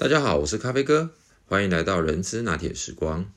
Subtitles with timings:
[0.00, 3.30] 大家好，我是咖啡哥，欢迎来到人资拿铁时光。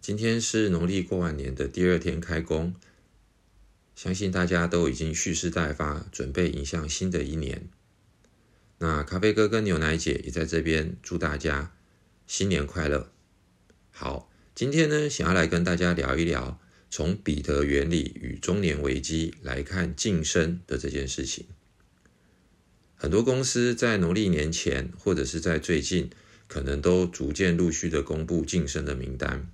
[0.00, 2.74] 今天是农历过完年的第二天开工，
[3.94, 7.68] 相信大家都已经蓄势待发，准备迎向新的一年。
[8.78, 11.74] 那咖啡哥跟牛奶姐也在这边祝大家
[12.26, 13.12] 新年快乐。
[13.90, 21.44] 好，今天呢，想要来跟大家聊一聊，从彼得原理与中年危机来看晋升的这件事情。
[23.02, 26.08] 很多公司在农历年前，或者是在最近，
[26.46, 29.50] 可能都逐渐陆续的公布晋升的名单。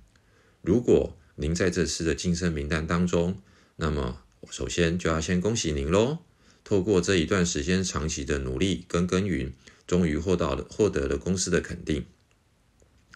[0.61, 3.41] 如果您在这次的晋升名单当中，
[3.77, 4.21] 那么
[4.51, 6.19] 首先就要先恭喜您喽！
[6.63, 9.51] 透过这一段时间长期的努力跟耕耘，
[9.87, 12.05] 终于获到了获得了公司的肯定。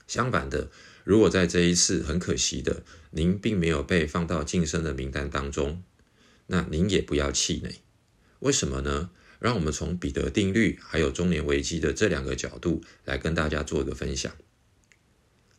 [0.08, 0.72] 相反的，
[1.04, 5.84] 如果在这一次很可惜的，您并没有被放到晋升的名单当中，
[6.48, 7.82] 那您也不要气馁。
[8.40, 9.12] 为什么呢？
[9.44, 14.34] 让我们从彼得定律还有中年危机的这两个角度来跟大家做一个分享。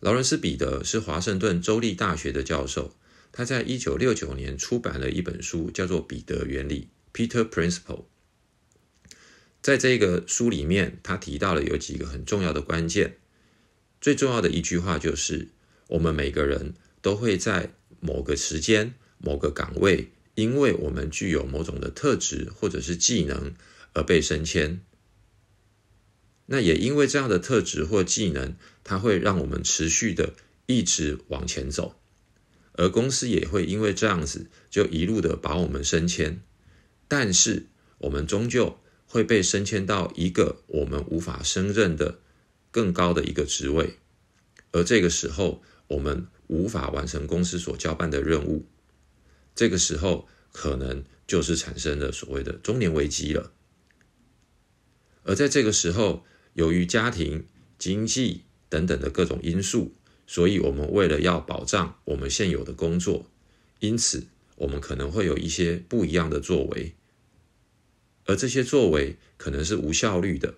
[0.00, 2.96] 劳伦斯·彼得是华盛顿州立大学的教授，
[3.30, 8.04] 他在一九六九年出版了一本书，叫做《彼得原理》（Peter Principle）。
[9.60, 13.18] 在这个书里面，他提到了有几个很重要的关键。
[14.00, 15.48] 最重要的一句话就是：
[15.88, 23.54] 我们每个人都会在某个时间、某个岗位，因为我们具有某种的特质或者是技能。
[23.94, 24.80] 而被升迁，
[26.46, 30.34] 那也因为这样的特质或技能，它会让我们持续的
[30.66, 31.98] 一直往前走，
[32.72, 36.42] 而公司也会因为这样子就一路的把我们升迁，
[37.08, 37.66] 但是
[37.98, 42.18] 我们终究会被升迁到一个我们无法胜任的
[42.70, 43.98] 更高的一个职位，
[44.72, 48.66] 而这个时候我们无法完成公司所交办的任务，
[49.54, 53.52] 这个时候可能就是产生了所谓的中年危机了。
[55.24, 57.46] 而在这个时候，由于家庭、
[57.78, 59.94] 经济等等的各种因素，
[60.26, 63.30] 所以我们为了要保障我们现有的工作，
[63.80, 64.26] 因此
[64.56, 66.94] 我们可能会有一些不一样的作为。
[68.26, 70.54] 而这些作为可能是无效率的，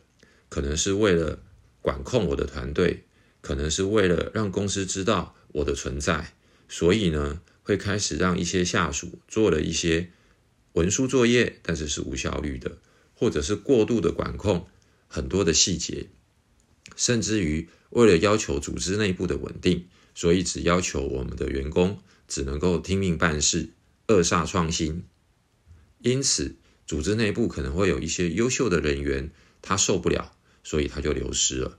[0.48, 1.40] 可能是为了
[1.80, 3.04] 管控我的团队，
[3.40, 6.34] 可能是为了让公司知道我的存在，
[6.68, 10.10] 所以呢，会开始让一些下属做了一些
[10.72, 12.78] 文书作业，但是是无效率的。
[13.18, 14.68] 或者是过度的管控
[15.08, 16.10] 很多的细节，
[16.94, 23.70] 甚至于为了要求组织内部的稳定，所以只要求我们的员工只能够听命办事，
[24.06, 25.04] 扼杀创新。
[26.00, 26.56] 因此，
[26.86, 29.30] 组织内部可能会有一些优秀的人员，
[29.62, 31.78] 他受不了，所以他就流失了。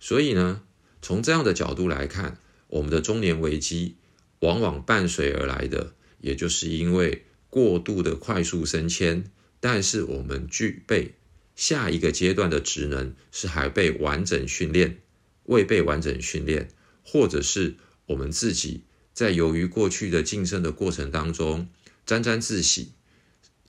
[0.00, 0.62] 所以呢，
[1.00, 3.96] 从这样的角度来看，我们的中年危机
[4.40, 9.30] 往往伴随而来的，也就是因为过度的快速升迁。
[9.68, 11.16] 但是我们具备
[11.56, 14.98] 下一个阶段的职能是还被完整训练，
[15.46, 16.68] 未被完整训练，
[17.04, 17.74] 或者是
[18.06, 21.66] 我们自己在由于过去的晋升的过程当中
[22.04, 22.92] 沾沾自喜，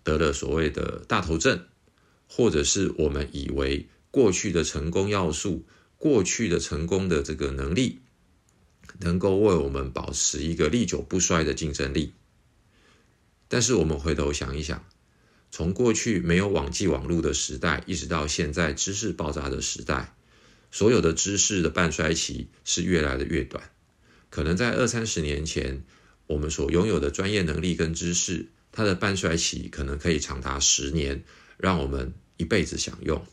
[0.03, 1.65] 得了所谓的大头症，
[2.27, 5.65] 或者是我们以为过去的成功要素、
[5.97, 8.01] 过去的成功的这个能力，
[8.99, 12.13] 能够为我们保持一个历久不衰的竞争力。
[13.47, 14.85] 但是我们回头想一想。
[15.57, 20.13] 从过去没有网际网络的时代，一直到现在知识爆炸的时代，
[20.69, 23.71] 所有的知识的半衰期是越来的越短。
[24.29, 25.83] 可能在二三十年前，
[26.27, 31.23] 我们所拥有的专业能力跟知识，它的半衰期可能可以长达十年，
[31.57, 33.25] 让我们一辈子享用。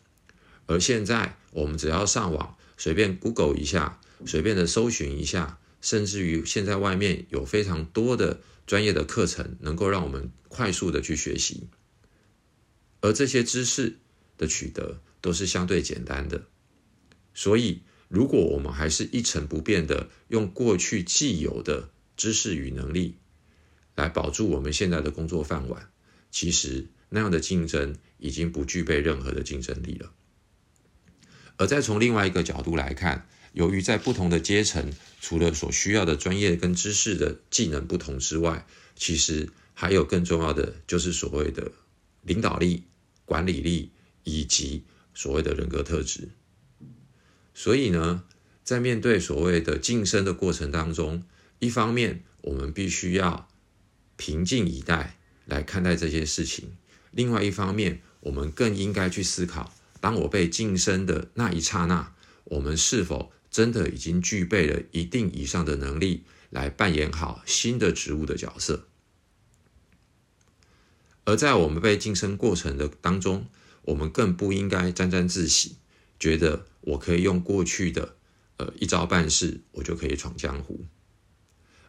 [0.64, 11.68] 而现在，我们只要上网，随便 Google 一下，随便的搜寻一下，甚至于现在外面有非常多的专业的课程，能够让我们快速的去学习。
[13.04, 13.98] 而这些知识
[14.38, 16.46] 的取得都是相对简单的，
[17.34, 23.16] 所以如果我们还是一成不变的用过去既有的知识与能力
[23.94, 25.90] 来保住我们现在的工作饭碗，
[26.30, 30.10] 其实那样的竞争已经不具备任何的竞争力了。
[31.58, 34.90] 而再从另外一个角度来看，由于在不同的阶层，
[35.20, 41.70] 除了所需要的专业跟知识的技能不同之外，其实还有更重要的就是所谓的
[42.22, 42.84] 领导力。
[43.24, 43.90] 管理力
[44.22, 44.84] 以及
[45.14, 46.30] 所谓的人格特质，
[47.54, 48.24] 所以呢，
[48.62, 51.24] 在面对所谓的晋升的过程当中，
[51.58, 53.48] 一方面我们必须要
[54.16, 56.64] 平静以待来看待这些事情；，
[57.10, 68.88] 另外一方面，我们更应该去思考，当我被晋升的那一刹那，我们是否真的已经具备了一定以上的能力，来扮演好新的职务的角色。
[71.24, 73.46] 而在我们被晋升过程的当中，
[73.82, 75.76] 我们更不应该沾沾自喜，
[76.18, 78.16] 觉得我可以用过去的
[78.58, 80.84] 呃一招半式，我就可以闯江湖。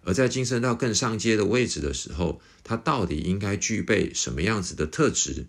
[0.03, 5.47] 而在晋升到更上阶的位置的时候，他到底应该具备什么样子的特质？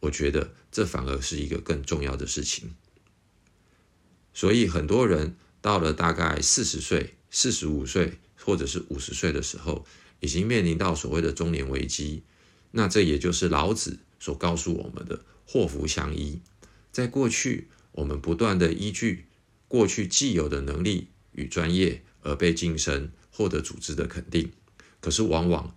[0.00, 2.74] 我觉得这反而是一个更重要的事情。
[4.32, 9.84] 所以很多人到了大概四十岁、四十五岁或者是五十岁的时候，
[10.20, 12.22] 已经面临到所谓的中年危机。
[12.70, 16.40] 那这也就是老子所告诉我们的“祸福相依”。
[16.92, 19.26] 在过去，我们不断的依据
[19.66, 23.10] 过去既有的能力与专业而被晋升。
[23.30, 24.50] 获得组织的肯定，
[24.98, 25.76] 可是往往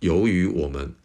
[0.00, 0.96] 由于我们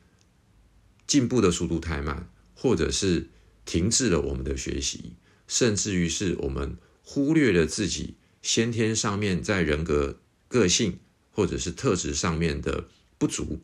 [1.05, 3.29] 进步的速度太慢，或者是
[3.63, 5.13] 停滞了我们的学习，
[5.47, 10.97] 甚至于是我们忽略了自己先天上面在人格、个性
[11.29, 12.87] 或者是特质上面的
[13.19, 13.61] 不足，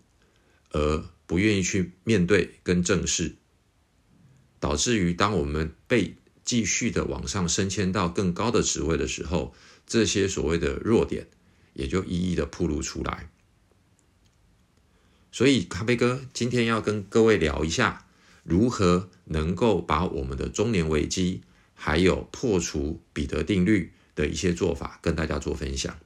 [0.70, 3.36] 而不愿意去面对跟正视，
[4.60, 9.54] 导致于当我们被继续的往上升迁到更高的职位的时候，
[9.86, 11.28] 这些所谓的弱点。
[11.74, 13.30] 也就一一的暴露出来。
[15.32, 18.08] 所以，咖啡哥今天要跟各位聊一下，
[18.44, 21.42] 如何能够把我们的中年危机，
[21.74, 25.98] 还有破除彼得定律的一些做法，跟大家做分享。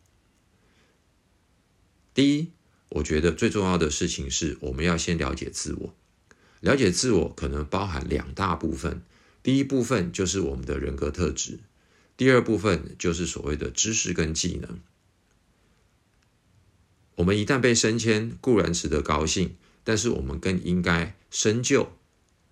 [2.13, 2.51] 第一，
[2.93, 5.95] 我觉得最重要的事情是，我们要先了解自我。
[6.59, 9.01] 了解自我可能包含两大部分，
[9.41, 11.59] 第一部分就是我们的人格特质，
[12.15, 14.79] 第二部分就是所谓的知识跟技能。
[17.15, 21.93] 我们一旦被升迁，固然值得高兴，但是我们更应该深究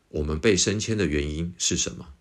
[0.10, 2.16] 我们被升迁的原因是什么。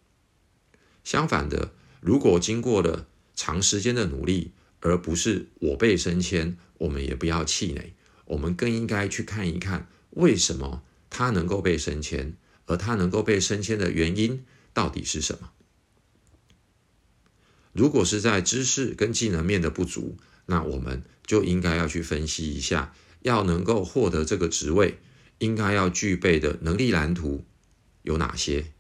[1.05, 1.73] 相反的，
[2.03, 7.95] 如果经过了长时间的努力，而不是我被升迁，我们也不要气馁。
[8.31, 12.35] 我们更应该去看一看，为什么他能够被升迁，
[12.67, 15.51] 而他能够被升迁的原因到底是什么？
[17.73, 20.17] 如果是在知识跟技能面的不足，
[20.47, 24.99] 那我们就应该要去分析一下，要能够获得这个职位，
[25.39, 27.45] 应该要具备的能力蓝图
[28.03, 28.73] 有哪些，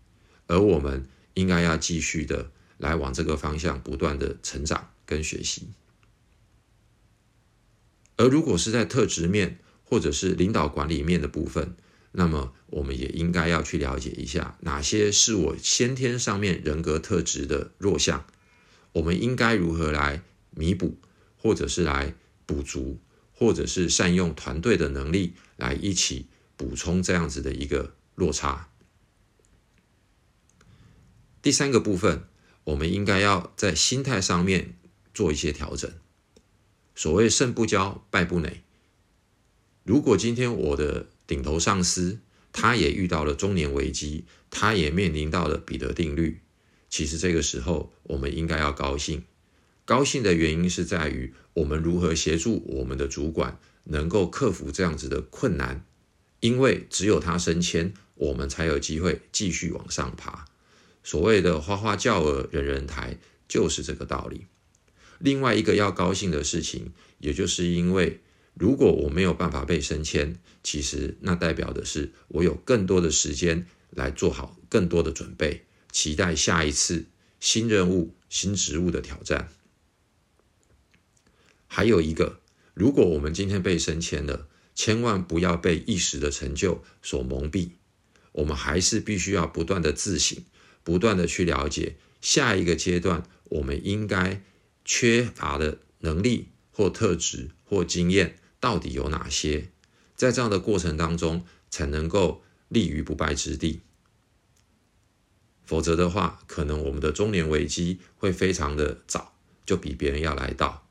[0.46, 5.70] 而我们应该要继续的来往这个方向不断的成长跟学习。
[8.20, 11.74] 而如果是在特质面或者是领导管理面的部分，
[12.12, 18.26] 那么我们也应该要去了解一下，哪些是我先天上面人格特质的弱项，
[18.92, 20.98] 我们应该如何来弥补。
[21.42, 22.14] 或者是来
[22.44, 23.00] 补足，
[23.32, 28.68] 或者是善用团队的能力来一起补充这样子的一个落差。
[31.40, 32.24] 第三个部分，
[32.64, 34.76] 我们应该要在心态上面
[35.14, 35.90] 做一些调整。
[36.94, 38.62] 所谓胜不骄，败不馁。
[39.84, 42.20] 如果今天我的顶头上司
[42.52, 46.40] 他也遇到了中年危机，他也面临到了彼得定律，
[46.88, 49.24] 其实这个时候我们应该要高兴。
[49.84, 55.84] 高兴的原因是在于我们如何协助我们的主管能够克服这样子的困难，
[56.40, 60.44] 因为只有他升迁，我们才有机会继续往上爬。
[61.02, 63.16] 所谓的花花轿儿人人抬，
[63.48, 64.46] 就是这个道理。
[65.20, 68.20] 另外一个要高兴的事情，也就是因为
[68.54, 77.04] 如果我没有办法被升迁，其实那代表的是我有更多的时间来做好更多的准备，期待下一次
[77.38, 79.50] 新任务、新职务的挑战。
[81.66, 82.40] 还有一个，
[82.74, 87.70] 如果我们今天被升迁了，千万不要被一时的成就所蒙蔽。
[88.32, 90.38] 我们还是必须要不断的自省，
[90.82, 94.42] 不断的去了解下一个阶段我们应该
[94.92, 99.68] 缺乏的能力或特质或经验到底有哪些，
[100.16, 103.82] 在这样的过程当中才能够立于不败之地。
[105.64, 109.32] 否则的话，可能我们的中年危机会非常的早，
[109.64, 110.88] 就比别人要来到。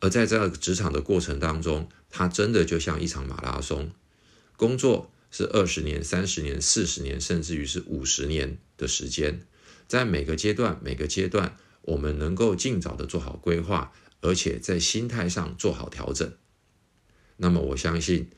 [0.00, 3.90] 而在这个职场的过程当中，它真的就像一场马拉松。
[4.58, 9.40] 工作是二十年、三十年、四十年，甚至于是五十年的时间。
[9.88, 16.32] 在每个阶段、每个阶段，我们能够尽早的做好规划，而且在心态上做好调整。
[17.36, 18.30] 那么，我相信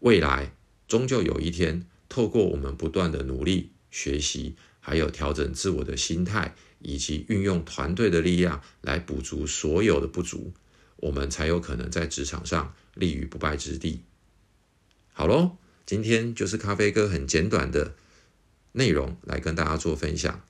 [0.00, 0.54] 未来
[0.86, 10.54] 终究有一天，透过我们不断的努力学习，还有调整自我的心态，以及运用团队的力量来补足所有的不足。
[10.96, 14.02] 我们才有可能在职场上立于不败之地。
[15.12, 17.94] 好喽，今天就是咖啡哥很简短的
[18.72, 20.42] 内容来跟大家做分享，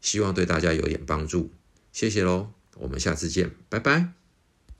[0.00, 1.52] 希望对大家有点帮助。
[1.96, 4.12] 谢谢喽，我们下次见，拜拜。